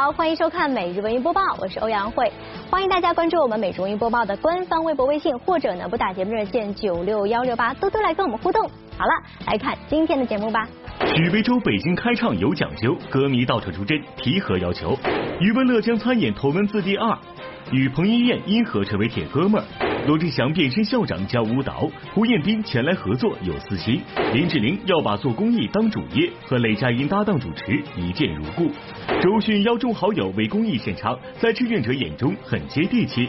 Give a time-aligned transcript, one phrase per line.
[0.00, 2.32] 好，欢迎收看每日文娱播报，我是欧阳慧，
[2.70, 8.62] 欢迎大家关注我们每日文娱播报的官方微博、微信，或者呢拨打节目热线九六幺六八，多多来跟我们互动。
[8.96, 9.12] 好了，
[9.46, 10.66] 来看今天的节目吧。
[11.14, 14.96] 许魏洲北京开唱有讲究，歌迷到场出征，提何要求？
[15.38, 17.10] 余文乐将参演《头文字 D 二》，
[17.72, 19.66] 与彭于晏因何成为铁哥们儿？
[20.06, 24.00] 罗志祥变身校长教舞蹈，胡彦斌前来合作有私心，
[24.32, 28.70] 林志玲要把做公益当主业，和雷佳音搭档主持一见如故。
[29.20, 33.28] 周迅邀众好友为公益献唱，在志愿者眼中很接地气。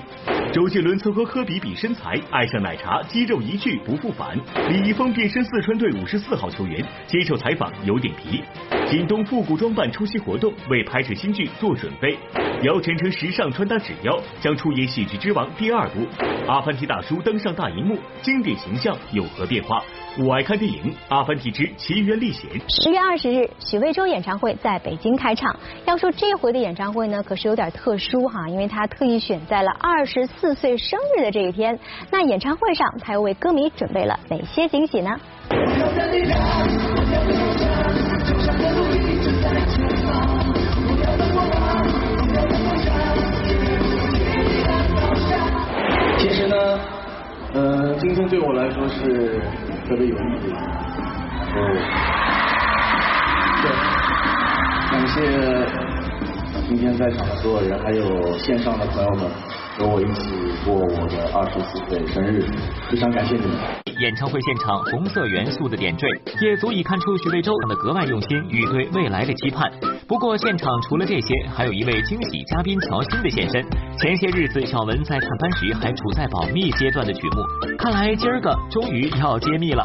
[0.51, 4.35] 周杰伦曾和科比比身材，爱上奶茶，肌肉一去不复返。
[4.69, 8.41] 李易峰变身四川队五十四号球员，接受采访有点皮。
[8.89, 12.17] 京东复古装扮出席活动，为拍摄新剧做准备。
[12.63, 15.99] 姚晨成时尚穿搭指标，将出演《喜剧之王》第二部。
[16.47, 19.83] 阿凡提大叔登上大荧幕，经典形象有何变化？
[20.19, 22.49] 我爱看电影《阿凡提之奇缘历险》。
[22.83, 25.55] 十月二十日，许魏洲演唱会在北京开唱。
[25.85, 31.79] 要说这回的演唱会呢，可是有点特殊哈，因为他特意选在了二十四岁生日的这一天。
[32.09, 35.17] 那演唱会上，他又为歌迷准备了哪些惊喜呢？
[48.01, 49.39] 呃，今天对我来说是
[49.87, 50.57] 特别有意义的。
[51.53, 51.55] 哦，
[53.61, 53.69] 对，
[54.89, 55.13] 感谢
[56.67, 59.29] 今天在场的所有人，还有线上的朋友们，
[59.81, 60.29] 和我一起
[60.63, 62.45] 过我的二十四岁生日，
[62.87, 63.57] 非常感谢你们。
[63.99, 66.07] 演唱会现场红色元素的点缀，
[66.39, 69.67] 也足以看出许魏洲的格外用心与对未来的期盼。
[70.07, 73.65] 不过，现场除了这些，还有一位惊喜嘉宾乔欣的现身。
[73.97, 77.41] 前些日子，小文在探班时还处在保密阶段的曲目，
[77.79, 79.83] 看来今儿个终于要揭秘了。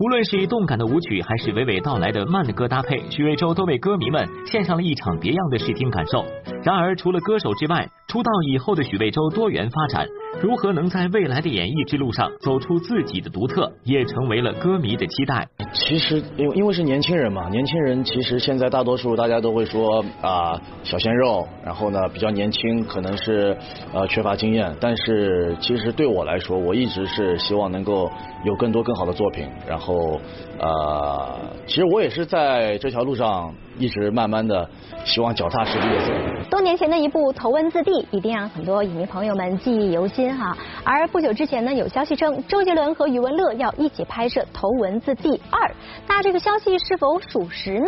[0.00, 6.24] 无论是动感的舞曲，还是娓娓道来的慢歌搭配，许魏洲都为歌迷们献上了一场别样的视听感受。
[6.62, 10.06] 然而，除了歌手之外，出道以后的许魏洲多元发展。
[10.40, 15.48] 如何能在未来的演艺之路上走出自己的独特，也成为了歌迷的期待。
[15.72, 23.56] 其实，因为因为是年轻人嘛，年轻人其实现在大多数大家都会说啊小鲜肉，然后呢比较年轻，可能是
[23.92, 24.72] 呃缺乏经验。
[24.80, 28.10] 但是其实对我来说，我一直是希望能够
[28.44, 29.48] 有更多更好的作品。
[29.66, 30.20] 然后
[30.58, 34.68] 呃，其实我也是在这条路上一直慢慢的
[35.04, 36.12] 希望脚踏实地的走。
[36.50, 40.36] 多年前的一部《头文字 D》一定让很多影迷朋友们记忆犹新。
[40.36, 45.68] 哈，而不久之前呢，有消息称周杰伦和余文乐要一起拍摄《头文字 D 二》，
[46.08, 47.86] 那这个消息是否属实呢？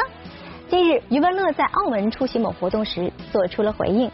[0.69, 4.11] 近日，余文乐在澳门出席某活动时做出了回应。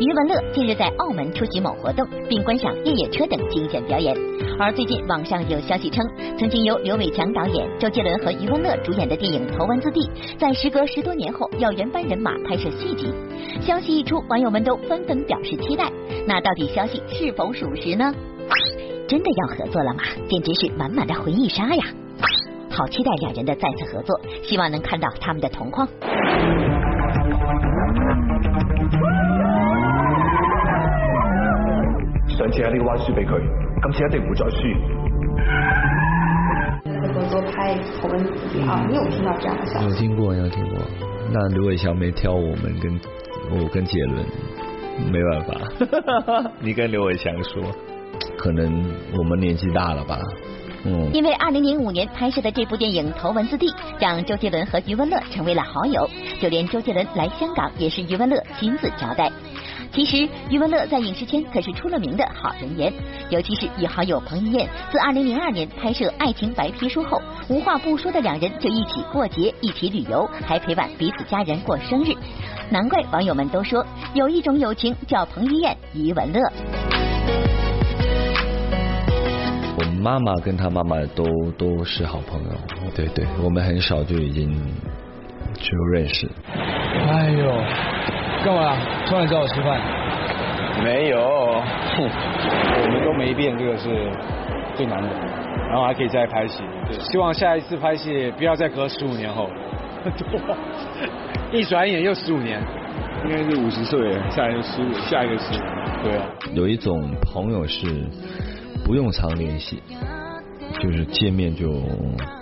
[0.00, 4.16] 余文乐近日在澳门出席某活动，并观赏越野车等惊险表演。
[4.58, 6.02] 而最近网上有消息称，
[6.38, 10.00] 曾经由刘伟强导演、周杰伦和余文乐主演的电影《头文字 D》，
[10.38, 13.12] 在时隔十多年后要原班人马拍摄续集。
[13.60, 15.92] 消息一出，网友们都纷纷表示期待。
[16.26, 18.10] 那到底消息是否属实呢？
[19.06, 20.02] 真的要合作了吗？
[20.30, 21.84] 简直是满满的回忆杀呀！
[22.70, 25.86] 好期待两人的再次合作，希望能看到他们的同框。
[32.50, 33.38] 上次喺呢个弯输俾佢，
[33.80, 34.58] 今次一定唔会再输。
[37.14, 39.84] 合作拍《头文字 D 二》，你有听到这样的消息？
[39.86, 40.78] 有听过，有听过。
[41.32, 43.00] 那刘伟强没挑我们，跟
[43.52, 44.26] 我跟杰伦，
[45.12, 46.50] 没办法。
[46.58, 47.62] 你跟刘伟强说，
[48.36, 48.84] 可能
[49.16, 50.18] 我们年纪大了吧。
[50.84, 53.66] 嗯，因为二零零五年拍摄的这部电影《头文字 D》，
[54.00, 56.08] 让周杰伦和余文乐成为了好友，
[56.40, 59.30] 就连周杰伦来香港也是余文乐亲自招待。
[59.92, 62.92] 其实余文乐在影视圈可是出了名的好人缘，
[63.28, 72.14] 尤其是与好友彭于晏，自二零零二年拍摄《爱情白皮书》后，无话不说的两人就一起过节、一起旅游，还陪伴彼此家人过生日。
[72.70, 73.84] 难怪网友们都说，
[74.14, 76.40] 有一种友情叫彭于晏、余文乐。
[79.76, 81.24] 我妈妈跟他妈妈都
[81.58, 82.50] 都是好朋友，
[82.94, 84.52] 对对，我们很少就已经
[85.54, 86.30] 就认识。
[86.46, 87.50] 哎呦，
[88.44, 88.76] 干嘛？
[89.06, 89.80] 突然找我吃饭？
[90.82, 92.08] 没有，哼，
[92.82, 94.10] 我们都没变，这个是
[94.74, 95.08] 最难的。
[95.68, 96.62] 然后还可以再拍戏，
[97.00, 99.48] 希望下一次拍戏不要再隔十五年后。
[101.52, 102.60] 一转眼又十五年，
[103.24, 105.62] 应该是五十岁，下一个十五，下一个十五，
[106.02, 106.24] 对啊。
[106.54, 107.86] 有一种朋友是
[108.84, 109.82] 不用常联系，
[110.80, 111.70] 就是见面就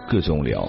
[0.09, 0.63] 各种聊，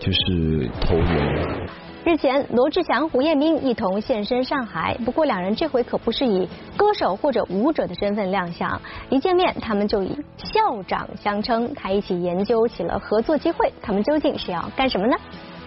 [0.00, 1.68] 就是投缘。
[2.04, 13.72] 日前，罗志祥、胡彦斌一同现身上海，不过两人这回可不是以歌手或者舞者的身份亮相，一见面他们就以校长相称，还一起研究起了合作机会。
[13.80, 15.16] 他们究竟是要干什么呢？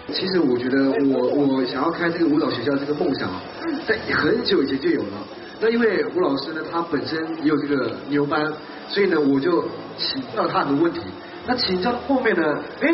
[0.09, 3.41] 其实我觉得我我想要开这个舞蹈学校这个梦想啊，
[3.87, 5.17] 在很久以前就有了。
[5.61, 8.45] 那因为胡老师呢，他本身也有这个牛班，
[8.89, 9.63] 所以呢，我就
[9.97, 10.99] 请教他很多问题。
[11.47, 12.43] 那请教后面呢，
[12.81, 12.93] 哎。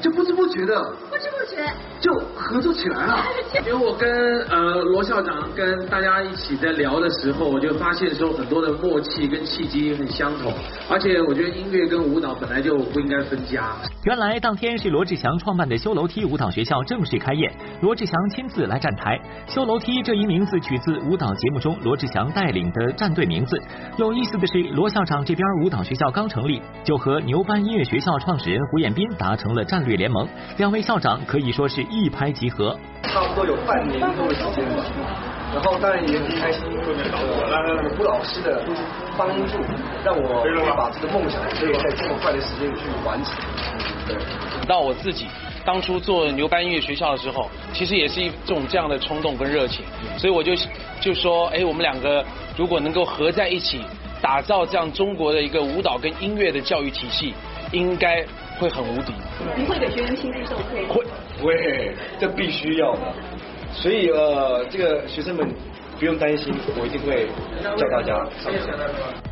[0.00, 0.92] 就不知不觉的，
[1.30, 3.24] 不知不觉就合作起来了。
[3.64, 10.52] 因为我跟呃罗校长跟大家一起在聊的时候，我就发现说很多的默契跟契机很相同，
[10.90, 13.70] 而且我觉得音乐跟舞蹈本来就不应该分家。
[14.04, 17.48] 原来当天是罗志祥创办的修楼梯舞蹈学校正式开业，
[17.80, 19.16] 罗志祥亲自来站台。
[19.46, 23.56] 修楼梯这一名字取自舞蹈节目中罗志祥带领的战队名字。
[23.96, 29.92] 有意思的是，罗校长这边舞蹈学校刚成立，就和牛班音乐学校创始人胡彦斌达成了战略。
[29.92, 30.26] 联盟，
[30.56, 32.78] 两位校长可以说是一拍即合。
[33.04, 34.82] 差不多有半年多的时间吧，
[35.52, 38.64] 然后当然也很开心，呃，吴老师的
[39.18, 39.58] 帮助，
[40.02, 43.34] 让我把这个梦想可以在这么快的时间去完成。
[44.06, 44.16] 对，
[44.66, 45.26] 到我自己
[45.62, 49.84] 当初做牛班音乐学校的时候，其实也是一种这样的冲动跟热情，
[50.16, 50.54] 所以我就
[51.00, 52.24] 就说，哎，我们两个
[52.56, 53.82] 如果能够合在一起，
[54.22, 57.34] 打造这样中国的一个舞蹈跟音乐的教育体系，
[57.72, 58.24] 应该。
[58.62, 59.12] 会很无敌。
[59.56, 60.64] 你会给学生亲自授课？
[60.88, 61.04] 会，
[61.42, 63.12] 会，这必须要的。
[63.72, 65.48] 所以呃，这个学生们
[66.02, 67.28] 不用担心，我一定会
[67.62, 68.12] 教大家
[68.42, 68.52] 上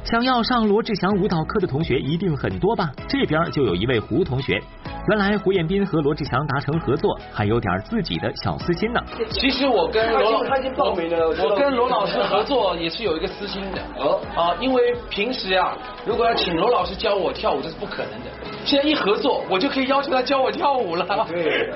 [0.04, 2.88] 想要上罗志祥舞蹈课的同学一定很多吧？
[3.08, 4.62] 这边就有一位胡同学。
[5.08, 9.00] 原来胡彦斌和罗志祥达成合作，还有点自己的小私心呢。
[9.32, 13.82] 其实我跟罗老，我跟罗老师合作也是有一个私心的。
[13.98, 15.76] 哦啊，因为平时啊，
[16.06, 18.30] 如果要请罗老师教我跳舞，这是不可能的。
[18.64, 21.26] 现在一合作，我就可以要求他教我跳舞了。
[21.28, 21.68] 对。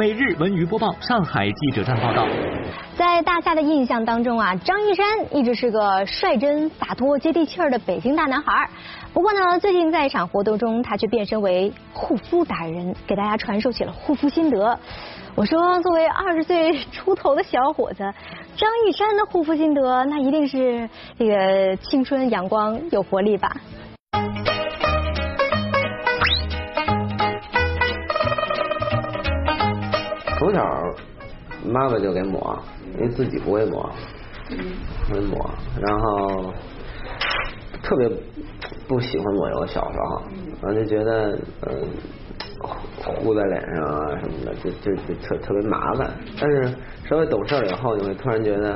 [0.00, 2.26] 每日文娱播报，上海记者站报道。
[2.96, 8.66] 在大家的印象当中啊，张一山一直是个率真、洒脱、接地气儿的北京大男孩。
[9.12, 14.78] 不过呢，最近在一场活动中，他却变身为护肤达人，给大家传授起了护肤心得。
[15.34, 17.98] 我说，作为二十岁出头的小伙子，
[18.56, 20.88] 张一山的护肤心得，那一定是
[21.18, 23.54] 这个青春、阳光、有活力吧。
[30.40, 30.64] 从小
[31.66, 32.58] 妈妈就给抹，
[32.94, 33.90] 因为自己不会抹，
[35.12, 36.50] 会抹，然后
[37.82, 38.08] 特别
[38.88, 39.66] 不喜欢抹油。
[39.66, 40.22] 小时候，
[40.62, 41.90] 我就觉得嗯
[43.22, 46.10] 糊在脸上啊什么的，就就就特特别麻烦。
[46.40, 46.74] 但是
[47.06, 48.74] 稍微懂事以后，你会突然觉得。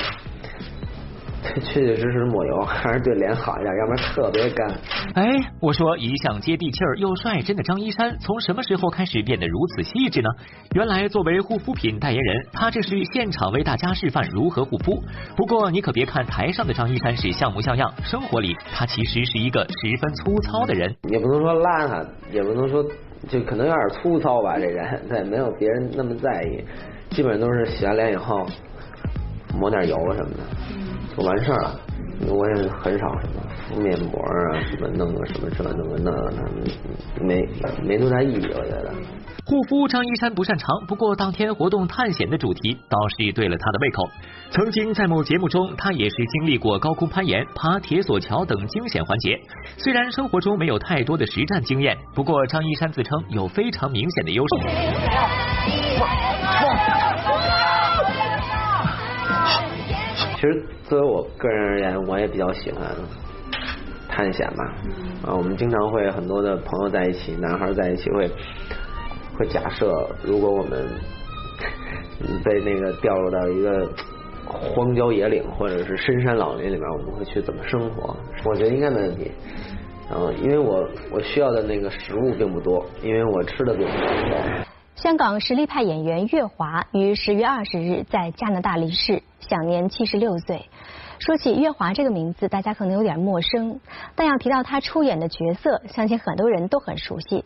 [1.60, 4.66] 确确实实抹油还是对脸好一点，要不然特别干。
[5.14, 5.28] 哎，
[5.60, 10.28] 我说一向接地气儿又率真的张一山，从什么时候开始变得如此细致呢？
[10.74, 15.02] 原来作为护肤品代言人，他这是现场为大家示范如何护肤。
[15.36, 20.96] 不过你可别看台上的张一山是像模像样，生活里他其实是一个十分粗糙的人。
[21.08, 22.82] 也不能说邋遢，也不能说
[23.28, 26.64] 就可能有点粗糙吧，这人对没有别人那么在意，
[27.14, 28.46] 基本上都是洗完脸以后
[29.58, 30.38] 抹点油什么的。
[31.16, 31.80] 就完事儿了，
[32.28, 36.42] 我也很少什么敷面膜啊，什么弄个什么这弄个那的，
[37.20, 37.46] 没
[37.82, 38.92] 没多大意义，我觉得。
[39.46, 44.08] 护肤张一山不擅长，不过当天活动探险的主题倒是对了他的胃口。
[44.50, 49.38] 曾经在某节目中，他也是经历过高空攀岩、爬铁索桥等惊险环节。
[49.76, 54.54] 虽然生活中没有太多的实战经验，不过张一山自称有非常明显的优势。
[60.44, 62.82] 其实作为我个人而言，我也比较喜欢
[64.10, 64.74] 探险吧。
[65.24, 68.30] 啊，我们经常会很多的朋友在一起，男孩在一起会
[69.38, 70.86] 会假设，如果我们
[72.44, 73.88] 被那个掉入到一个
[74.44, 78.14] 荒郊野岭或者是深山老林里面，我们会去怎么生活？
[78.44, 79.32] 我觉得应该没问题。
[80.14, 84.63] 嗯，因为我我需要的那个食物并不多，因为我吃的并不多。
[84.96, 90.68] 香港实力派演员岳华于十月二十日在加拿大离世，享年七十六岁。
[91.18, 93.80] 说起岳华这个名字，大家可能有点陌生，
[94.14, 97.44] 但要提到他出演的角色，相信很多人都很熟悉。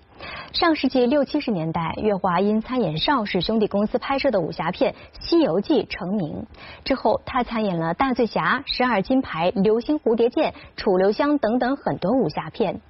[0.52, 6.47] 上世纪六七十年代，岳华因参演邵氏兄弟公司拍摄的武侠片《西游记》成名。
[6.85, 12.81] 之后，他参演了《大醉侠》《十二金牌》《流星蝴蝶剑》《楚留香》等等很多武侠片。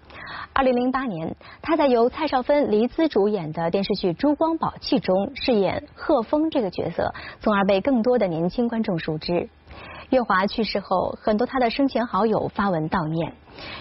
[0.53, 9.49] 二零零八年，他在由蔡少芬、黎姿主演的电视剧《珠光宝气》中饰演贺峰这个角色，从而被更多的年轻观众熟知。
[10.11, 13.35] 月华去世后，很多他的生前好友发文悼念。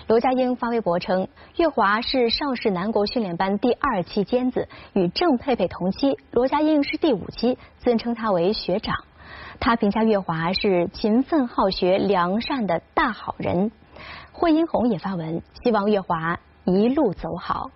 [0.07, 8.97] 罗家英发微博称，月华是邵氏南国训练班第二期尖子，与郑佩佩同期，罗家英是第五期，尊称他为学长。
[9.59, 13.71] 他评价月华是勤奋好学、良善的大好人。
[14.31, 17.69] 惠英红也发文，希望月华一路走好。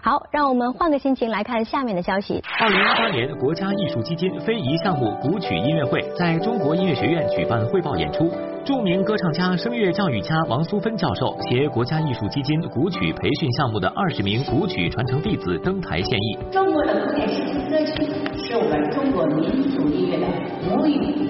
[0.00, 2.42] 好，让我们换个心情来看下面的消息。
[2.60, 8.30] 二零一八年国家艺术基金非遗项目古曲音乐会在中国音乐学院举办汇报演出，
[8.64, 16.38] 著名歌唱家、声乐教育家王苏芬教授携国家艺术基金古曲培训项目的二十名古曲传承弟子登台献艺。
[16.52, 18.04] 中国的古典诗词歌曲
[18.46, 20.26] 是我们中国民族音乐的
[20.70, 21.26] 母语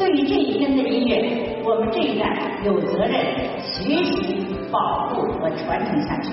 [0.00, 3.20] 对于这一根的音乐，我们这一代有责任
[3.60, 6.30] 学习、保护和传承下去。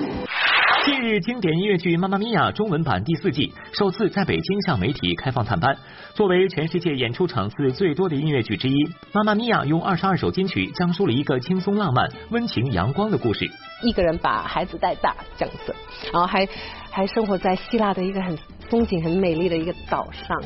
[0.86, 5.76] 近日，经典音乐剧《妈妈咪呀》中文版第四季首次在北京向媒体开放探班。
[6.14, 8.72] 作为全世界演出场次最多的音乐剧之一，
[9.12, 13.50] 《妈妈咪呀》用二十二首金曲讲述了一个轻松浪漫、温情阳光的故事。
[13.82, 15.74] 一个人把孩子带大这样子，
[16.10, 16.48] 然后还
[16.90, 18.36] 还生活在希腊的一个很
[18.68, 20.40] 风景很美丽的一个岛上，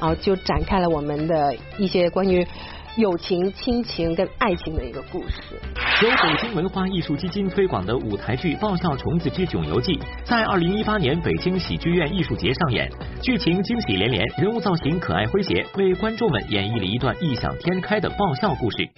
[0.00, 2.46] 然后就展开了我们的一些关于。
[2.96, 5.40] 友情、亲情跟爱情的一个故事。
[6.00, 12.88] 由北京文化艺术基金推广的舞台剧《爆笑虫子之囧游记》在二零一八年北京喜剧院艺术节上演，
[13.20, 18.88] 剧情惊喜连连，人物造型可爱诙谐，为观众们演绎了一段异想天开的爆笑故事。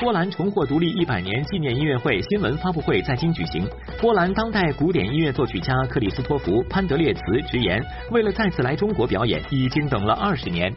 [0.00, 3.66] 波兰重获独立一百年纪念音乐会新闻发布会在京举行。
[4.00, 10.74] 波兰当代古典音乐作曲家克里斯托弗·潘德列茨直言，为了再次来中国表演，已经等了二十年。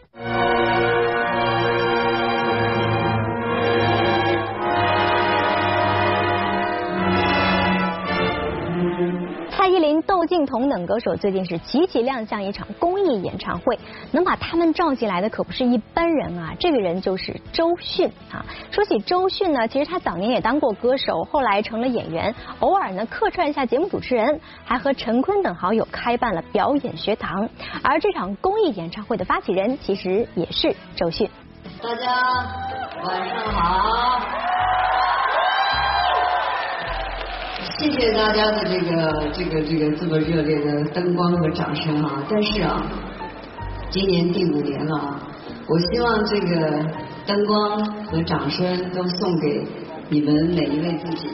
[10.27, 13.79] 窦靖童等歌手最近是齐齐亮相一场公益演唱会，
[14.11, 16.53] 能把他们召集来的可不是一般人啊！
[16.59, 18.45] 这个人就是周迅啊。
[18.69, 27.47] 说起周迅呢，其实他早年也当过歌手，后来成了演员，偶尔呢客串一下节目主持人，还和陈坤等好友开办了表演学堂。
[27.81, 31.29] 而这场公益演唱会的发起人，其实也是周迅。
[31.81, 32.05] 大家
[33.05, 34.19] 晚上好。
[37.79, 42.23] 谢谢大家的这个这个这个这么热烈的灯光和掌声啊！
[42.27, 42.81] 但是啊，
[43.91, 45.21] 今年第五年了啊，
[45.67, 46.83] 我希望这个
[47.27, 49.63] 灯光和掌声都送给
[50.09, 51.29] 你们每一位自己，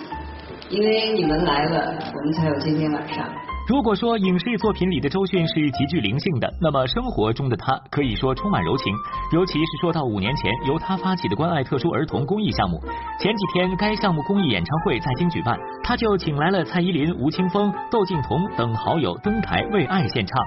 [0.69, 3.25] 因为你们来了，我们才有今天晚上。
[3.65, 8.93] 如果说影视作品里的周迅是极具灵性的，那么生活中的她可以说充满柔情。
[9.31, 12.77] 尤其是说到五年前由她发起的关爱特殊儿童公益项目，
[13.21, 20.37] 前几天该项目公益演唱会在京举办，她就请来了蔡依林、吴青峰、窦靖童等好友登台为爱献唱。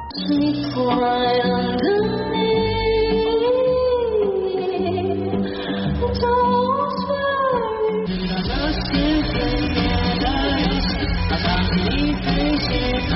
[12.82, 13.15] it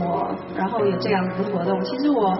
[0.00, 1.80] 我，然后有这样子活动。
[1.84, 2.36] 其实我，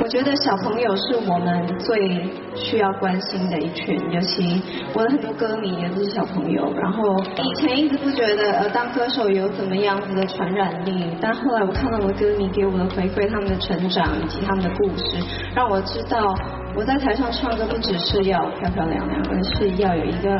[0.00, 4.62] 我觉得小朋友是我们最需要关心的一群，尤其
[4.94, 6.72] 我的很多歌迷也都是小朋友。
[6.74, 15.16] 然后以前一直不觉得呃当歌手有怎么样子的传染力，但后来我看到我的歌迷给我的回馈，他们的成长以及他们的故事，
[15.54, 16.34] 让我知道
[16.74, 20.36] 我在台上唱歌不只是要漂漂亮亮，而是要有一个。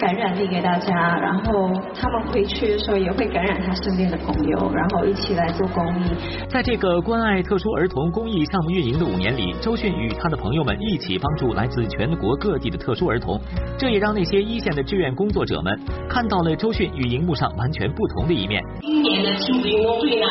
[0.00, 6.04] 感染力给大家，然后他们回去的时候也会感染他身边的朋友，然后一起来做公益。
[6.48, 13.38] 在这个关爱特殊儿童公益项目运营的五年里，周迅与他的朋友们一起帮助来自全国各地的特殊儿童，
[13.78, 15.78] 这也让那些一线的志愿工作者们
[16.08, 18.62] 看到了周迅与荧幕上完全不同的一面。
[18.80, 20.26] 今年的亲子运动会呢，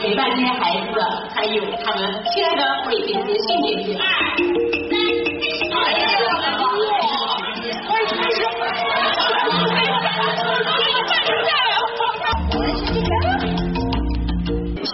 [0.00, 4.79] 陪伴这些孩子的还有他们亲爱的慧姐姐、迅姐姐。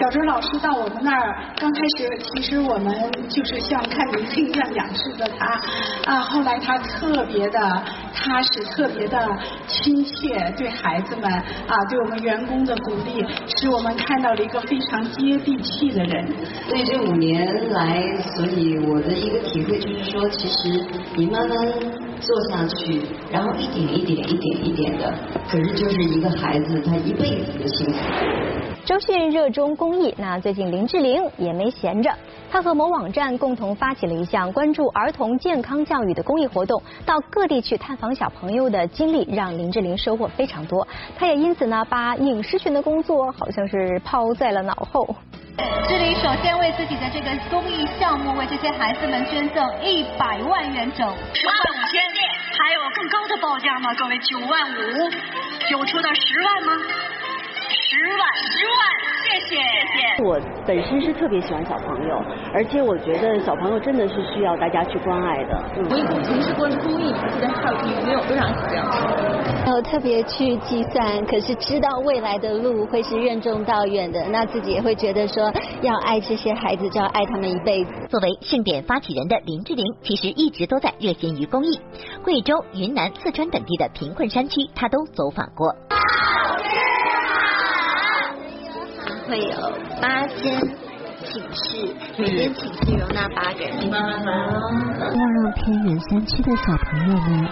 [0.06, 2.94] 小周老师到我们那儿，刚开始其实我们
[3.28, 5.60] 就是像看明星一样仰视着他
[6.08, 6.20] 啊。
[6.20, 7.58] 后来他特别的
[8.14, 9.18] 踏实，特别的
[9.66, 16.24] 亲切，对孩子们啊，对我们员工的鼓励，使我们看到了一个非常接地气的人。
[16.68, 18.00] 所以这五年来，
[18.36, 20.86] 所以我的一个体会就是说，其实
[21.16, 21.56] 你慢慢。
[22.18, 25.14] 做下去，然后一点一点一点一点的，
[25.50, 28.00] 可是就是一个孩子他一辈子的幸福。
[28.86, 32.14] 周迅热衷公益，那最近林志玲也没闲着，
[32.48, 40.86] 她和某网站共同发起了一项关注儿童健康教育的公益活动，到各地去探访小朋友的经历让林志玲收获非常多，
[41.18, 45.04] 她也因此呢把影视圈的工作好像是抛在了脑后。
[45.88, 52.00] 志玲首先为自己的这个公益项目为这些孩子们捐赠一百万元整，十万五千，
[52.56, 53.92] 还有更高的报价吗？
[53.94, 55.10] 各位九万五，
[55.72, 56.72] 有出到十万吗？
[57.68, 58.20] 十万，
[58.50, 58.78] 十万，
[59.22, 60.24] 谢谢，谢谢。
[60.24, 62.22] 我本身是特别喜欢小朋友，
[62.54, 65.64] 而且我觉得小朋友真的是需要大家去关爱的。
[65.90, 68.86] 我以前是关注公益，但是还有没有多少这样。
[69.66, 77.90] 没有特别去计算，可是知道未来的路会是任重道远的，那自己也会觉得说要爱这些孩子，就要爱他们一辈子。
[78.08, 81.80] 作为盛典发起人的林志玲，其实一直都在热心于公益，
[82.22, 85.74] 贵州、云南、四川等地的贫困山区，她都走访过。
[89.28, 89.56] 会有
[90.00, 90.60] 八间
[91.24, 93.72] 寝室，每间寝室容纳八个人。
[93.80, 97.48] 希望让偏远山区的小朋友们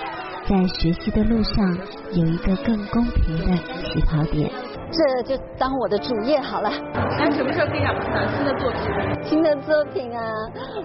[0.47, 1.77] 在学习的路上
[2.13, 4.49] 有一个更公平的起跑点。
[4.93, 6.71] 这就当我的主业好了。
[7.19, 8.81] 那什么时候可以让我们看到新的作品？
[9.25, 10.23] 新的作品啊，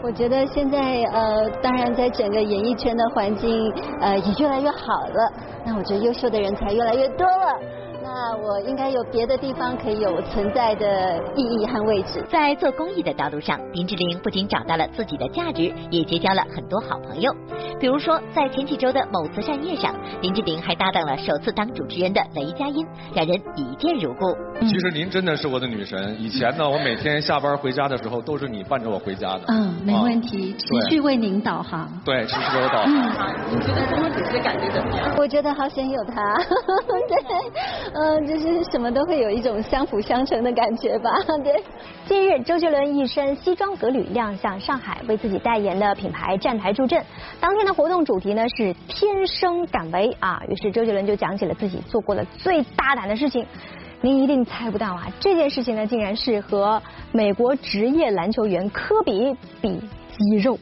[0.02, 5.32] 我觉得现在呃，当然在整个演艺圈的环境呃也越来越好了。
[5.64, 7.60] 那我觉得优秀的人才越来越多了。
[8.22, 12.22] 那我应该有别的地方可以有存在的意义和位置。
[12.30, 17.34] 在做公益的道路上，林志玲不仅找到了自己的价值，也结交了很多好朋友。
[17.80, 24.36] 比如说，在前几周的某慈善夜上，林志玲还搭档了首次当主持人的雷佳音，两人一见如故。
[24.62, 26.16] 其实您真的是我的女神。
[26.20, 29.42] 以前呢，我每天下班回家的时候，都是你伴着我回家的。
[29.48, 31.90] 嗯，没问题，持续为您导航。
[32.04, 32.94] 对，持续为我导航。
[32.94, 33.10] 嗯
[33.52, 35.16] 你觉得当主持的感觉怎么样？
[35.18, 36.36] 我觉得好想有他。
[37.08, 37.18] 对。
[37.94, 41.10] 嗯，就是什么都会有一种相辅相成的感觉吧。
[41.44, 41.64] 对，
[42.06, 47.04] 近日周杰伦一身西装革履亮相上海，为自己代言的品牌站台助阵。
[47.40, 53.46] 当天的活动主题呢是天生敢为啊，于是周杰伦就讲起了自己做过的最大胆的事情。
[54.02, 56.82] 您一定猜不到啊，这件事情呢竟然是和
[57.12, 59.78] 美国职业篮球员科比比
[60.10, 60.58] 肌肉。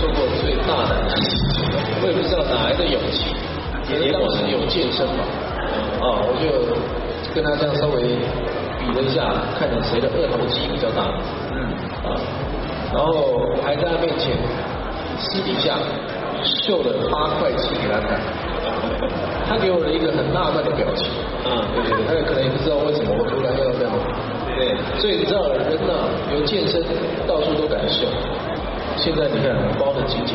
[0.00, 1.66] 做过最大胆的事情，
[2.00, 3.34] 我也不知道哪来的勇气。
[3.90, 5.24] 也当时有健身嘛，
[5.98, 6.46] 啊，我就
[7.34, 8.02] 跟他这样稍微
[8.78, 11.10] 比了一下，看看谁的二头肌比较大，
[11.50, 11.74] 嗯，
[12.04, 12.14] 啊，
[12.94, 14.36] 然后还在他面前
[15.18, 15.74] 私底下
[16.44, 18.20] 秀了八块肌给他看，
[19.48, 21.10] 他给我了一个很纳闷的表情，
[21.44, 23.92] 嗯，对对，他也可能也不知道为什么我突然要这样，
[24.56, 25.92] 对，所以你知道人呢，
[26.34, 26.82] 有健身
[27.26, 28.06] 到处都敢秀。
[28.96, 30.34] 现在你看包的紧紧。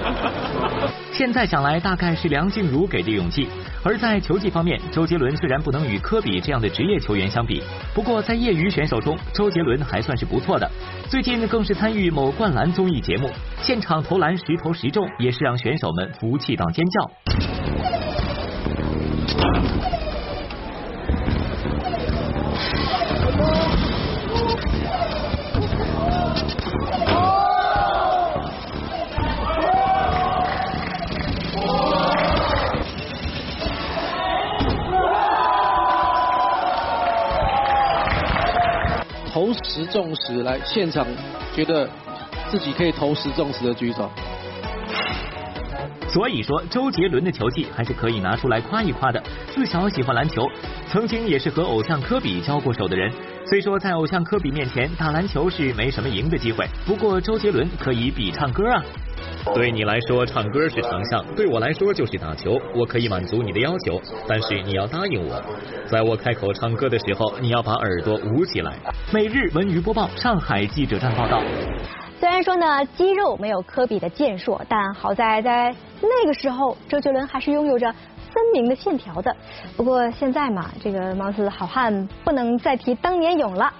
[1.12, 3.48] 现在想来，大概是梁静茹给的勇气。
[3.84, 7.62] 而在球技方面，周杰伦虽然不能与科比这样的职业球员相比，
[7.94, 10.70] 不过在业余选手中，周杰伦还算是不错的。
[11.08, 13.30] 最近更是参与某灌篮综艺节目，
[13.60, 17.57] 现场投篮十投十中，也是让选手们服气到尖叫。
[39.64, 41.06] 十中十，来现场
[41.54, 41.88] 觉得
[42.50, 44.10] 自己可以投十中十的举手。
[46.08, 49.22] 所以说，周杰伦的球技还是可以拿出来夸一夸的。
[49.50, 50.42] 自小喜欢篮球，
[50.88, 53.12] 曾经也是和偶像科比交过手的人。
[53.46, 58.82] 虽说在偶像科比面前打篮球是没什么赢的机会，不过周杰伦可以比唱歌啊。
[59.54, 62.60] 对你来说，唱歌是长项；对我来说，就是打球。
[62.74, 65.42] 我可以满足你的要求，但是你要答应我，
[65.86, 68.74] 在我开口唱歌的时候，你要把耳朵捂起来。
[69.12, 71.42] 每日文娱播报，上海记者站报道。
[72.20, 77.92] 虽然说呢，肌肉没有科比的健硕，但好在在那个时候，周杰伦还是拥有着
[78.30, 79.34] 分明的线条的。
[79.76, 83.72] 不过现在嘛，这个貌似好汉不能再提当年勇了。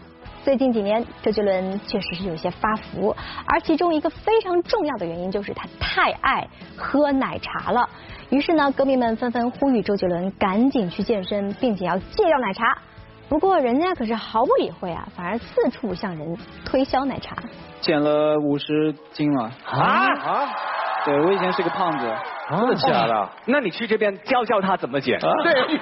[0.48, 7.86] 最近几年，周杰伦确实是有些发福，而其中一个非常重要的原因就是他太爱喝奶茶了。
[8.30, 12.78] 于是呢，歌迷们纷纷呼吁周杰伦赶紧去健身，并且要戒掉奶茶。
[13.28, 17.36] 不过人家可是毫不理会啊，反而四处向人推销奶茶。
[17.82, 20.48] 减了五十斤了啊啊！
[21.08, 22.06] 对我以前是个胖子。
[22.50, 23.28] 真的假的？
[23.46, 25.18] 那你去这边教教他怎么减。
[25.18, 25.78] 对。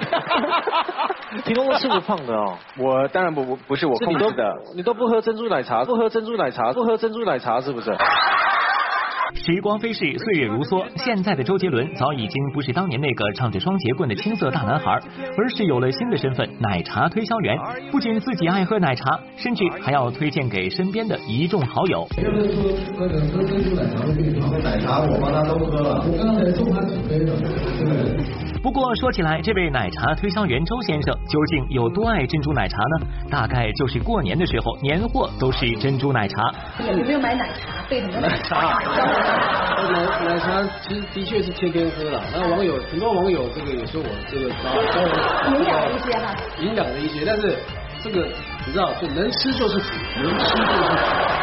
[1.43, 2.57] 皮东哥是不是胖的哦？
[2.77, 4.53] 我当然不不不是我控制的。
[4.75, 7.91] 你都不喝珍珠奶茶，不喝珍珠奶茶，不喝珍珠奶茶是不是？
[9.47, 14.99] 时光飞逝，岁月如梭，现在的周杰伦早已经不是当年那个唱着双节棍的青涩大男孩，
[15.37, 17.57] 而是有了新的身份——奶茶推销员。
[17.89, 22.05] 不仅自己爱喝奶茶，甚至还要推荐给身边的一众好友。
[22.09, 22.17] 我
[26.19, 27.39] 刚才送他几杯了，
[27.79, 28.56] 对。
[28.61, 33.07] 不过说起来，这位奶茶推销员周先生究竟有多爱珍珠奶茶呢？
[33.29, 36.35] 大概就是过年的时候，年货都是珍珠奶茶。
[36.85, 37.83] 有没有买奶茶？
[37.89, 38.77] 备什么奶茶？
[39.93, 42.21] 奶奶茶其实的确是天天喝了。
[42.33, 47.57] 那网友很多网友这个也说我这个营养了一些哈，营养了一些，但是
[48.03, 48.25] 这个
[48.65, 50.99] 你知道，就能吃就是福，能吃就是福，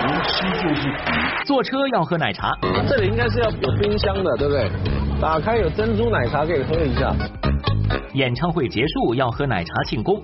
[0.07, 1.44] 能吃就是福。
[1.46, 2.50] 坐车要喝奶茶，
[2.88, 4.70] 这里应该是要有冰箱的，对不对？
[5.20, 7.14] 打开有珍珠奶茶可以喝一下。
[8.14, 10.22] 演唱会结束要喝奶茶庆功，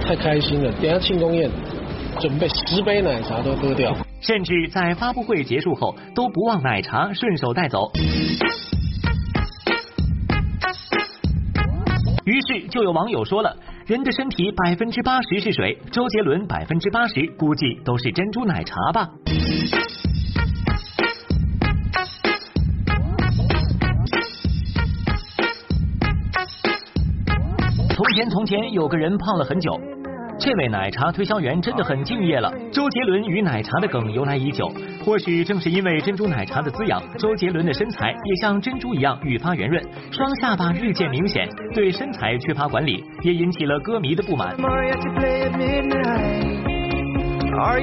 [0.00, 0.72] 太开心了！
[0.80, 1.50] 等下庆功宴
[2.20, 3.96] 准备十杯奶茶都喝掉。
[4.20, 7.90] 甚至在发布会结束后都不忘奶茶顺手带走。
[12.24, 19.08] 于是就有网友说了：人的身体百分之八十是水，周杰伦百分之八十估计都是珍珠奶茶吧。
[28.30, 29.80] 从前有个人胖了很久，
[30.38, 32.52] 这位奶茶推销员真的很敬业了。
[32.72, 34.70] 周杰伦与奶茶的梗由来已久，
[35.04, 44.54] 或许正是因为珍珠奶茶的滋养，周杰伦的身材也像珍珠一样愈发圆润，双下巴日渐明显，对身材缺乏管理，也引起了歌迷的不满。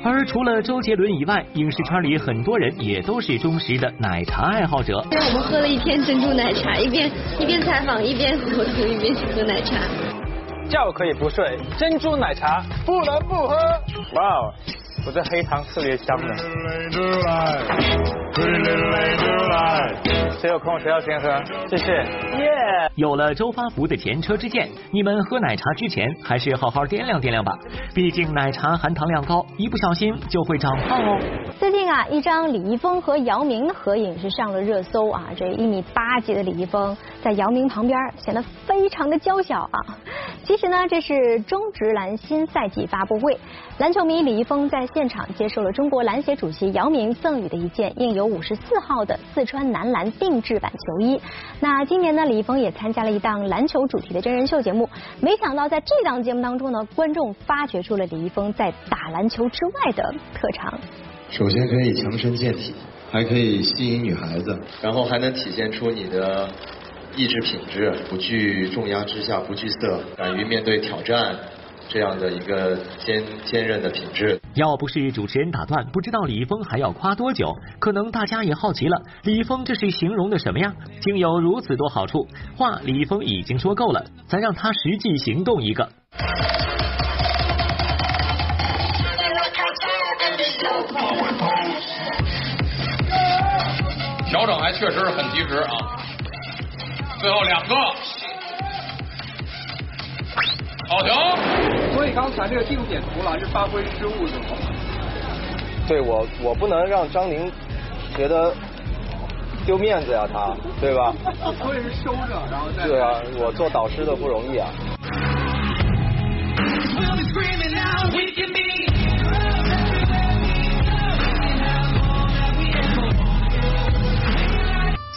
[0.03, 5.01] 而除了周杰伦以外，影视圈里很多人也都是忠实的奶茶爱好者。
[5.09, 9.77] 今天我们喝了一天珍珠奶茶，一边一边采访一边活动一边去喝奶茶。
[10.71, 13.55] 觉可以不睡，珍珠奶茶不能不喝。
[14.13, 14.53] 哇，
[15.05, 16.35] 我这黑糖特别香的。
[20.39, 21.29] 谁有空谁要先喝？
[21.67, 21.91] 谢谢。
[21.93, 22.47] 耶！
[22.95, 27.53] 有了周发福的前车之鉴，你们喝奶茶之前还是好好掂量掂量吧。
[27.93, 31.19] 毕竟奶茶含糖量高，一不小心就会长胖哦。
[31.59, 35.25] 最近啊，一张李易峰和姚明的合影是上了热搜啊。
[35.35, 39.97] 这一米八几的李易峰在姚明旁边显得非常的娇小啊。
[40.43, 43.37] 其实呢，这是中职篮新赛季发布会，
[43.81, 51.19] 篮球迷李易峰在现场接受了中国篮协主席姚明赠予的一件印有五十四号的四川男篮定制版球衣。
[51.59, 54.87] 那今年呢，李易峰也参加了一档篮球主题的真人秀节目，
[55.19, 60.79] 没想到在这档节目当中呢，观众发掘出了李易峰在打篮球之外的特长。
[61.31, 62.75] 首先可以强身健体，
[63.09, 66.47] 还可以吸引女孩子，然后还能体现出你的
[67.15, 71.35] 意志品质，不惧重压之下不惧色，敢于面对挑战。
[71.91, 74.39] 这样的一个坚坚韧的品质。
[74.53, 77.53] 要不是主持人打断，不知道李易峰还要夸多久。
[77.79, 80.73] 可能大家也好奇了，李易峰这是形容的什么呀？
[81.01, 82.25] 竟有如此多好处，
[82.55, 85.89] 话李易峰已经说够了，咱让他实际行动一个。
[94.29, 95.75] 调整还确实是很及时啊！
[97.19, 97.75] 最后两个。
[100.87, 101.80] 好停！
[102.01, 104.57] 所以刚才这个定点投篮是发挥失误是吗？
[105.87, 107.51] 对我，我不能让张宁
[108.17, 108.51] 觉得
[109.67, 111.13] 丢面子呀，他对吧？
[111.61, 114.67] 所以是收着，然后再对啊，我做导师的不容易啊。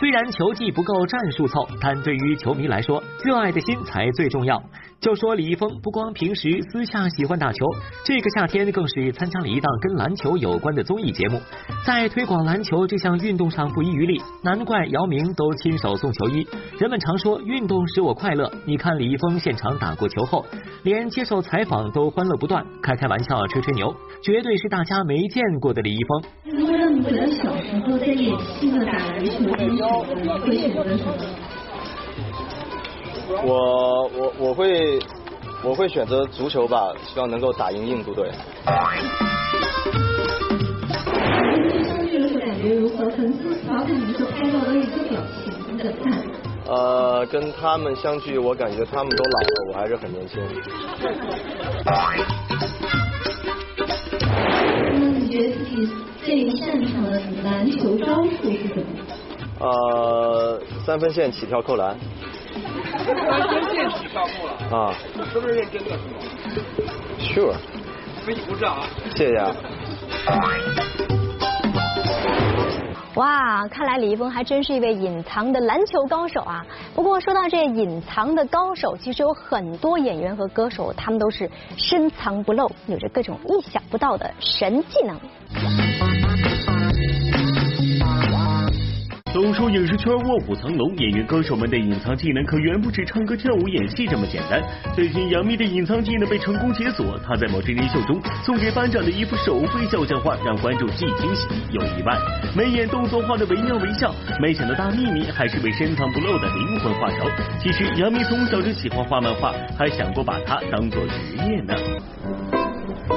[0.04, 4.62] 虽然球技不够战术凑，但对于球迷来说，热爱的心才最重要。
[5.00, 7.66] 就说李易峰不光平时私下喜欢打球，
[8.04, 11.40] 这个夏天更是参加了一档跟篮球有关的综艺节目，
[11.86, 14.20] 在推广篮球这项运动上不遗余力。
[14.42, 16.46] 难怪姚明都亲手送球衣。
[16.78, 20.44] 人们常说运动使我快乐，你看李易峰现场打过球后，
[20.82, 26.22] 连接受采访都欢乐不断，开开玩笑，吹吹牛，绝对是大家没见过的李易峰。
[26.58, 31.12] 如果让你回到小时候在演戏的打篮球，会选择什么？
[33.42, 34.98] 我我我会
[35.62, 38.30] 我会选择足球吧，希望能够打赢印度队。
[41.86, 43.08] 相聚的时候感觉如何？
[43.10, 46.12] 粉丝调侃你的时候拍到了一个表情的赞。
[46.66, 50.42] 呃，跟他们相聚，我感觉他们都老了，我还是很年轻。
[54.96, 55.88] 那你觉得自己
[56.24, 58.84] 最擅长的篮球招数是什么？
[59.64, 61.96] 呃，三分线起跳扣篮。
[62.98, 64.70] 三分线起跳扣篮。
[64.70, 64.94] 啊。
[65.32, 66.18] 是不是认真的是吗
[67.18, 67.54] ？Sure。
[68.26, 68.86] 给你鼓掌啊！
[69.14, 69.42] 谢谢。
[73.14, 76.64] 哇，看来李易峰还真是一位隐藏的篮球高手啊！
[76.94, 85.18] 不过说到这隐藏的高手，其实有很多演员和歌手，他们都是深藏不露，有着各种意想不到的神技能。
[89.34, 94.62] 都说影视圈卧虎藏龙，演员歌手们的隐藏技能可远不止唱歌跳舞演戏这么简单。
[94.94, 102.16] 最近杨幂的隐藏技能被成功解锁，她在某真人秀中送给班长的一幅手绘肖像画，让观众既惊喜又意外。
[102.56, 107.28] 眉眼动作画的惟妙惟肖，没想到大秘密还是位深藏不露的灵魂画手。
[107.58, 111.74] 其实杨幂从小就喜欢画漫画，还想过把它当做职业呢。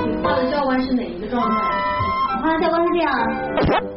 [0.04, 1.56] 你画的教官是哪一个状态？
[2.38, 3.97] 我画的教官是这样。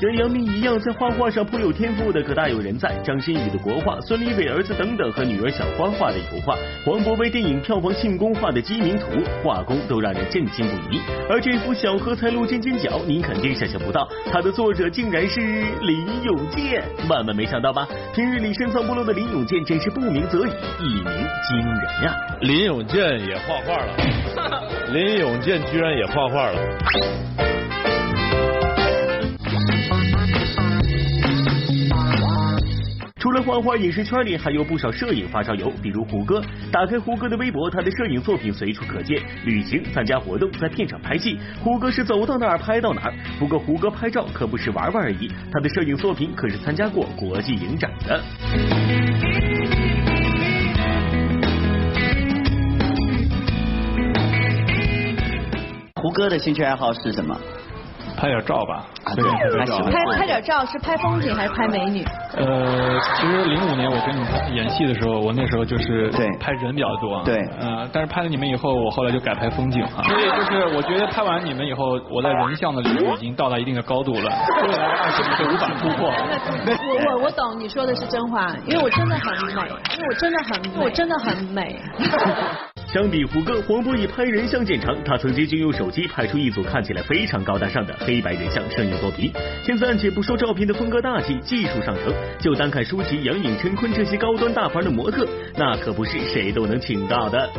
[0.00, 9.06] 跟杨幂一样在画画上颇有天赋的可大有人在，张馨予的国画，孙俪伟儿子等等和女儿小花画的油画，黄渤为电影票房庆功画的鸡鸣图，
[9.42, 11.00] 画工都让人震惊不已。
[11.30, 17.86] 而这幅小荷才露尖尖角，您肯定想象不到，它的作者竟然是林永健，万万没想到吧？
[18.14, 22.16] 平日里深藏不露的林永健真是不鸣则已，一鸣惊人呀！
[22.40, 23.96] 林永健也画画了，
[24.92, 27.53] 林永健居然也画画了。
[33.24, 36.42] 除了画画，影视圈里还有不少摄影发烧友，比如胡歌。
[36.70, 43.14] 打开胡歌的微博，他的摄影作品随处可见，旅行、参加活动、在片场拍戏，胡歌是走到哪儿拍到哪儿。
[43.38, 48.22] 不过胡歌拍照可不是玩玩而已，他的摄影作品可是参加过国际影展的。
[55.94, 57.34] 胡歌的兴趣爱好是什么？
[58.24, 59.22] 拍点照吧，对，
[59.92, 62.02] 拍拍点照是拍风景还是拍美女？
[62.34, 70.02] 呃，其实零五年我跟你们演戏的时候，我那时候就是对拍人比较多，对，呃，但是拍了你们以后，我后来就改拍风景了。
[70.04, 74.32] 所以就是我觉得拍完你们以后，我在人像的领域已经到达一定的高度了，
[74.62, 76.08] 未来二十年是无法突破。
[76.08, 81.78] 我我我懂你说的是真话，因为我真的很美，因为我真的很我真的很美。
[82.94, 84.96] 相比胡歌，黄渤以拍人像见长。
[85.02, 89.32] 他曾经就用手机拍出一组看起来非常高大上的黑白人像摄影作品。
[89.64, 95.26] 现在暂且不说照片的风格大气、技术上乘，就单看舒淇、杨颖、陈坤这些高端大牌的模特，
[95.56, 97.50] 那可不是谁都能请到的。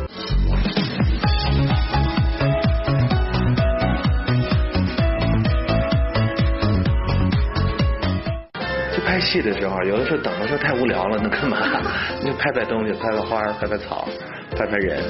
[8.96, 11.58] 就拍戏的时候，有的时候等的时候太无聊了，那干嘛？
[12.38, 14.08] 拍拍东西，拍拍花，拍拍草。
[14.56, 15.04] 拍拍人，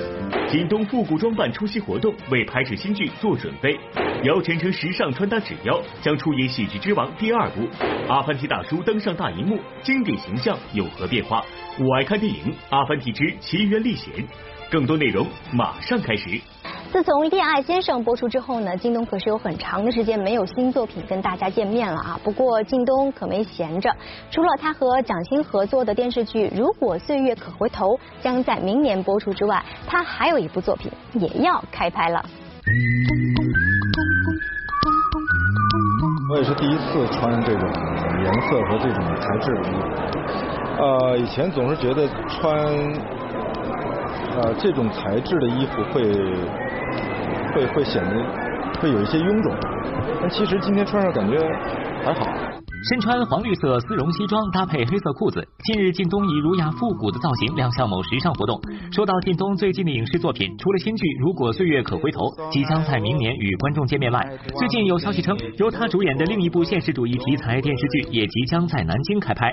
[0.50, 3.78] 京东复古装扮出席活动，为拍摄新剧做准备。
[4.24, 7.60] 姚晨成时尚穿搭指标，将出演《喜剧之王》第二部。
[8.08, 11.44] 阿凡提大叔登上大荧幕，经典形象有何变化？
[11.78, 14.12] 我爱看电影《阿凡提之奇缘历险》，
[14.68, 16.40] 更多内容马上开始。
[16.92, 22.18] 自从《恋爱先生》播出之后呢，京东可是有很长的时间没有新作品跟大家见面了啊。
[22.24, 23.94] 不过京东可没闲着，
[24.30, 32.24] 除了他和蒋欣合作的电视剧《如果岁月可回头》将在明年播出之外，他还有一部作品也要开拍了。
[36.30, 37.68] 我也是第一次穿这种
[38.22, 42.56] 颜色和这种材质的衣服，呃，以前总是觉得穿
[44.36, 46.10] 呃这种材质的衣服会。
[47.56, 48.10] 会会显得
[48.82, 49.50] 会有一些臃肿，
[50.20, 51.38] 但其实今天穿上感觉
[52.04, 52.26] 还好。
[52.90, 58.60] 身穿黄绿色丝绒西装，搭配黑色裤子，近日靳东以儒雅复古的造型亮相某时尚活动。
[58.92, 64.20] 说到靳东最近的影视作品，除了新剧《如果岁月可回头》即将在明年与观众见面外，
[64.54, 69.50] 最近有消息称，由他主演的另一部现实主义题材电视剧也即将在南京开拍。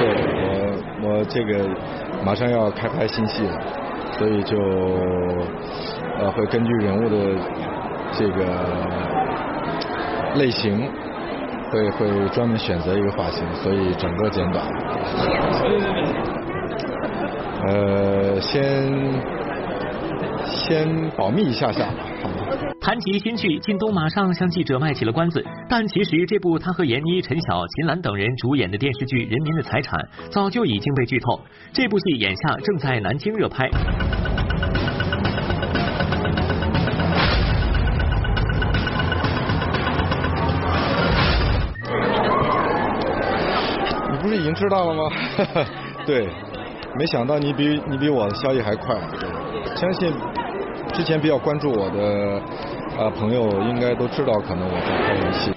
[0.00, 0.08] 对
[1.02, 1.99] 我，我这个。
[2.24, 3.58] 马上要开拍新戏了，
[4.18, 4.56] 所以就
[6.18, 7.16] 呃会根据人物的
[8.12, 8.44] 这个
[10.36, 10.88] 类型，
[11.70, 14.64] 会会专门选择一个发型，所以整个剪短。
[17.66, 18.92] 呃，先
[20.46, 22.09] 先保密一下下吧。
[22.90, 25.40] 谈及新剧，靳东马上向记者卖起了关子。
[25.68, 29.96] 但其实这部他和闫妮、陈晓、秦岚等人主演的电视剧《人民的财产》
[30.28, 31.40] 早就已经被剧透。
[31.72, 33.70] 这部戏眼下正在南京热拍。
[44.10, 45.04] 你不是已经知道了吗？
[46.04, 46.26] 对，
[46.98, 48.96] 没想到你比你比我的消息还快，
[49.76, 50.12] 相信
[50.92, 52.42] 之前比较关注我的
[53.00, 55.50] 呃朋友应该都知道，可能我在拍游戏。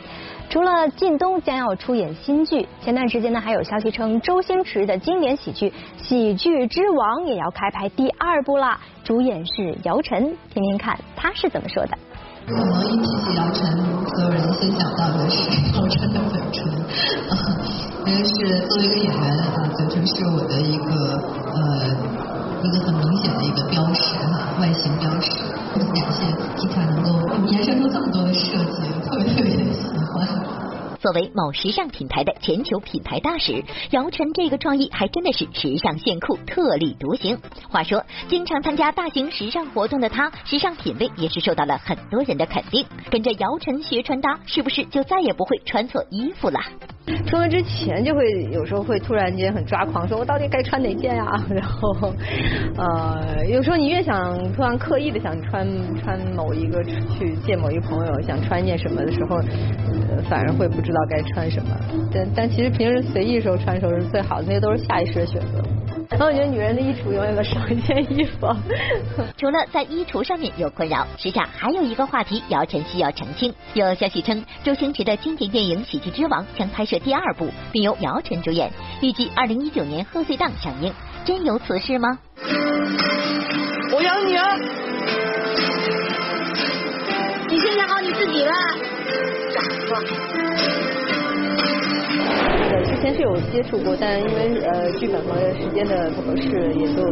[0.50, 11.98] 除了靳东将要出演新剧，前段时间呢还有消息称周星驰的经典喜剧《喜剧之王》也要开拍第二部啦，主演是姚晨，听听看他是怎么说的。
[12.48, 13.66] 可能一提起姚晨，
[14.16, 16.64] 所有人先想到的是姚晨的嘴唇，
[18.08, 21.20] 因为是作为一个演员啊，嘴唇是我的一个
[21.52, 21.60] 呃
[22.64, 25.32] 一个很明显的一个标识哈，外形标识。
[25.94, 30.28] 感谢皮卡能够延伸出这么多的设计，特别特别的喜欢。
[31.04, 37.38] 作为某时尚品牌的全球品牌大使，姚晨这个创意还真的是时尚炫酷，特立独行。
[37.70, 42.86] 话说，经常参加大型时尚活动的她，时尚品味也是受到了很多人的肯定。
[43.12, 46.58] 跟着姚晨学穿搭，是不是就再也不会穿错衣服了？
[47.28, 51.26] 出门之前就会有时候会突然间很抓狂，说我到底该穿哪件呀？
[51.50, 52.14] 然后
[52.78, 55.68] 呃，有时候你越想突然刻意的想穿
[56.02, 59.38] 穿某一个去见某一个朋友，想穿一件什么的时候，
[60.30, 61.76] 反而会不知道该穿什么。
[62.14, 65.64] 但但其实平时随意时候穿的时候是最好的，那些都是下意识的选择。
[66.10, 68.48] 然后我觉得女人的衣橱永远都少一件衣服。
[69.38, 73.52] 除了在衣橱上面有困扰，时下还有一个话题，姚晨需要澄清。
[73.74, 80.94] 有消息称，周星驰的经典电影《喜剧之王》将拍摄第二部，并由姚晨主演，预计二零一九年贺岁档上映。
[81.26, 82.20] 真有此事吗？
[83.92, 84.56] 我养你啊！
[87.50, 88.52] 你先养好你自己吧，
[89.54, 89.62] 傻
[90.00, 90.33] 子。
[93.04, 97.04] 之前是有接触过，但因为呃剧本和时间的不合适，也就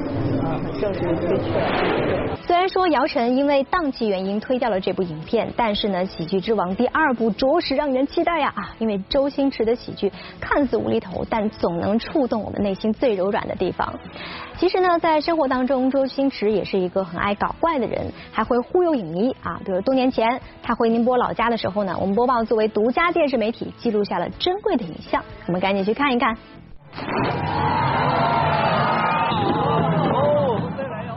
[0.41, 2.37] 呃很正式的推却了。
[2.47, 8.73] 虽然说姚晨因为档期原因推掉了这部影片，但是呢，《喜剧之王》第二部着实让人期待呀啊！
[8.79, 13.93] 因为周星驰的喜剧看似无厘头，但总能触动我们内心最柔软的地方。
[14.57, 19.59] 其实呢，在生活当中，周星驰也是一个很爱搞怪的人，还会忽悠影迷啊。
[19.65, 26.35] 比如多年前他回宁波老家的时候呢，我们播报作为独家电视媒体记录下了珍贵的影像，我们赶紧去看一看。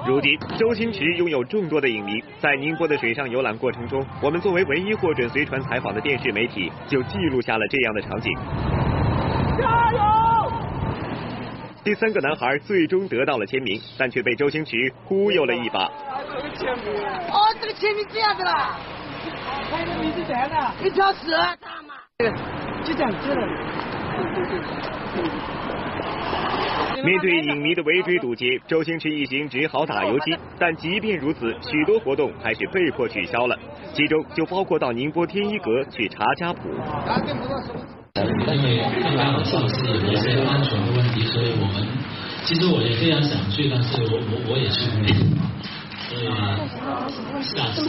[0.06, 8.30] 如今，周星驰拥有众多的影迷，在宁波的水上游览过程中，我们作为唯一获准随船采访的电视媒体，就记录下了这样的场景。
[9.58, 9.98] 加油！
[11.82, 15.84] 第三个男孩最终得到了签名，但却被周星驰忽悠了一把。
[15.84, 15.90] 哦，
[17.60, 18.76] 这个签名这样的啦，
[19.70, 20.54] 他的名字这样的，
[20.86, 21.94] 一条蛇，大妈，
[22.84, 23.34] 就这样子
[27.04, 30.34] 面对影迷的围追堵截，周星驰一行只好打游击。
[30.58, 33.58] 但即便如此，许多活动还是被迫取消了，
[33.92, 36.60] 其中就包括到宁波天一阁去查家谱。
[38.16, 38.22] 因
[38.62, 38.80] 为
[40.46, 41.86] 安全的问题，所以我们
[42.44, 45.10] 其实我也非常想去，但是我我我也去不了，
[46.08, 46.24] 所以
[47.42, 47.84] 下次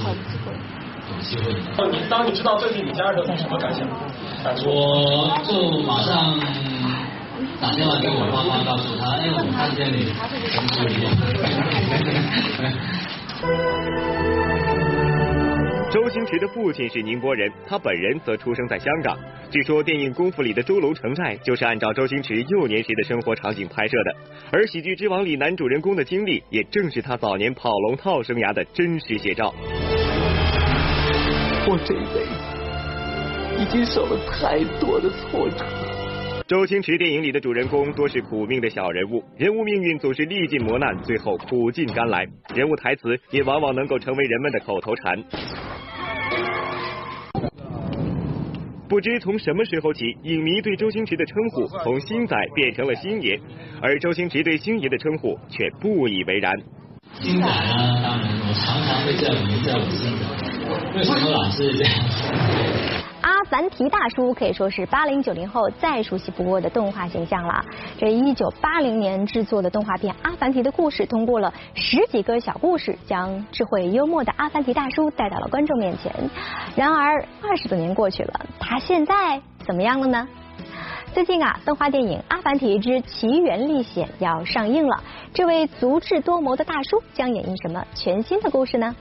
[1.12, 1.54] 有机会。
[1.92, 3.88] 你当你知道这是你家的时候，什么感想？
[4.66, 6.40] 我就马上。
[7.62, 11.00] 打电话给我妈妈，告诉她，哎，我看见你很可怜。
[15.92, 19.18] 周星驰的父亲是宁波人，他本人则出生在香港。
[19.50, 24.16] 据说电影《功夫》里的周龙城寨就是按照周星驰幼年时的生活场景拍摄的，
[24.52, 29.54] 而《喜剧之王》里男主人公的经历，也正是他早年跑龙套生涯的真实写照。
[31.68, 35.66] 我这一辈子已经受了太多的挫折。
[36.48, 42.24] 周星驰电影里的主人公多是苦命的小人物，人物命运总是历尽磨难，最后苦尽甘来。
[42.54, 45.24] 人物台词也往往能够成为人们的口头禅。
[48.88, 53.40] 不知从什么时候起，影迷对周星驰的称呼从星仔变成了星爷，
[53.82, 56.54] 而周星驰对星爷的称呼却不以为然。
[57.14, 58.04] 星仔呢？
[58.04, 60.45] 当然，我常常会叫你叫我星仔，
[60.96, 61.94] 为什么老是这样？
[63.22, 67.66] 阿凡提大叔可以说是八零九零后再熟悉不过的动画形象了。
[67.98, 76.14] 这一九八零年制作的动画片《阿凡提》的故事，通过了十几个小故事，将智慧幽默的阿凡提大叔带到了观众面前。
[76.78, 80.26] 然而二十多年过去了，他现在怎么样了呢？
[81.14, 85.04] 最近啊，动画电影《阿凡提之奇缘历险》要上映了。
[85.34, 88.96] 这位足智多谋的大叔将演绎什么全新的故事呢？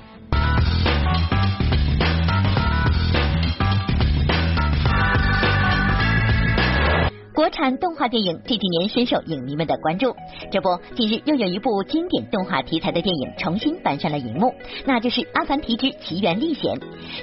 [7.34, 10.14] 国产动画电影这几年深受影迷们的关注，
[10.52, 14.54] 这不，近日又有一部经典动画题材的电影重新搬上了荧幕，
[14.86, 16.72] 那就是《阿凡提之奇缘历险》。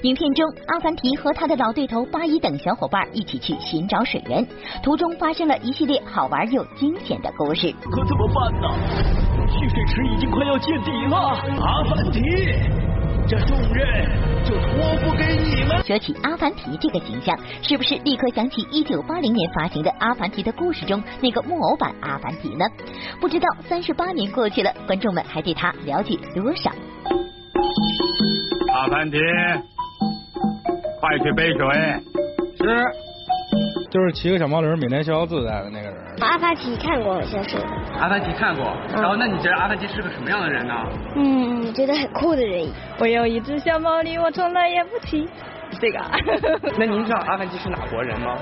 [0.03, 4.45] 影片中，阿凡提和他的老对头巴伊等小伙伴一起去寻找水源，
[4.83, 7.73] 途中发生了一系列好玩又惊险的故事。
[7.81, 8.67] 可怎么办呢？
[9.47, 11.17] 蓄水池已经快要见底了，
[11.57, 12.90] 阿凡提。
[13.31, 14.09] 这重任
[14.43, 15.81] 就托付给你们。
[15.85, 22.65] 说起阿凡提这个形象，是不是立刻想起一九八零年发行的《阿凡提的故事》中那个木偶版阿凡提呢？
[23.21, 26.71] 不知道三十八年过去了，观众们还对他了解多少？
[28.73, 29.17] 阿凡提，
[30.99, 31.65] 快去背水。
[32.57, 33.10] 是。
[33.91, 35.95] 就是骑个小毛驴，每天逍遥自在的那个人。
[36.21, 37.57] 阿凡提看过，好像是。
[37.99, 40.73] 阿凡提看过，然后那你觉得阿凡提是个什么样的人呢？
[41.17, 42.65] 嗯，觉得很酷的人。
[42.99, 45.27] 我有一只小毛驴，我从来也不骑。
[45.81, 45.99] 这个。
[46.79, 48.37] 那您知道阿凡提是哪国人吗？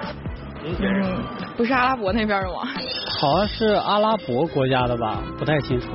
[0.63, 1.17] 您觉得？
[1.57, 2.61] 不是阿拉伯那边的吗？
[3.19, 5.87] 好像是阿拉伯国家的吧，不太清楚。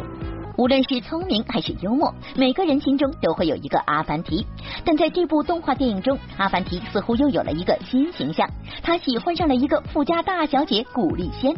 [0.56, 4.46] 无论是聪明还是幽默，每个人心中都会有一个阿凡提。
[4.84, 8.48] 但在这部动画电影中，阿凡提似乎又有了一个新形象，
[8.82, 11.54] 他喜欢上了一个富家大小姐古丽仙。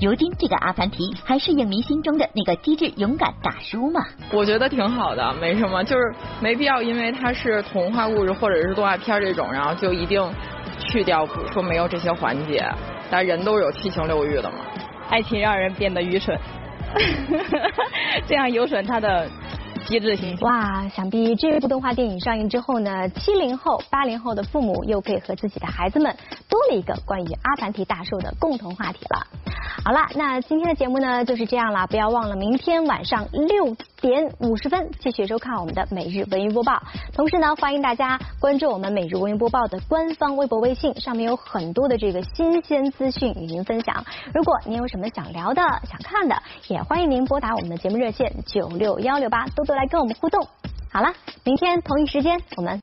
[0.00, 4.00] 如今，这个阿凡提还是影迷心中的那个机智勇敢大叔吗？
[4.32, 10.22] 我觉得挺好的，没什么，就是没必要因为他是童话故事或者是动画片这种，然后就一定
[10.78, 12.64] 去掉说没有这些环节。
[13.10, 14.58] 但人都有七情六欲的嘛，
[15.10, 16.38] 爱情让人变得愚蠢。
[18.26, 19.28] 这样有损他的
[20.42, 26.16] 哇，想必这部动画电影上映之后呢，七零后、八零后的父母又可以和自己的孩子们
[26.48, 29.26] 多了一个关于阿凡提大叔的共同话题了。
[29.84, 36.80] 好了，那今天的节目呢就是这样了，不要忘了明天晚上六点五十分继续收看我们的每日文娱播报。
[37.12, 44.04] 同时呢，欢迎大家关注我们每日文娱播报的官方微博、微信，上面有很多的这个新鲜资讯与您分享。
[44.34, 50.46] 如果您有什么想聊的、想看的，也欢迎您拨打我们的节目热线九六幺六八，多多来跟我们互动。
[50.92, 51.10] 好了，
[51.42, 52.78] 明天同一时间我们。